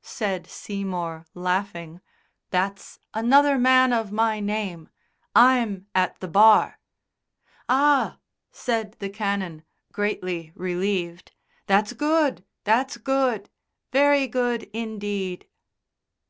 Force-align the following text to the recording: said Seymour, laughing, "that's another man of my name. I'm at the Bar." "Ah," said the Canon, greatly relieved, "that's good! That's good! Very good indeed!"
said 0.00 0.46
Seymour, 0.46 1.26
laughing, 1.34 2.00
"that's 2.48 2.98
another 3.12 3.58
man 3.58 3.92
of 3.92 4.10
my 4.10 4.40
name. 4.40 4.88
I'm 5.36 5.86
at 5.94 6.18
the 6.20 6.28
Bar." 6.28 6.78
"Ah," 7.68 8.16
said 8.50 8.94
the 9.00 9.10
Canon, 9.10 9.64
greatly 9.92 10.50
relieved, 10.54 11.32
"that's 11.66 11.92
good! 11.92 12.42
That's 12.64 12.96
good! 12.96 13.50
Very 13.92 14.26
good 14.26 14.62
indeed!" 14.72 15.46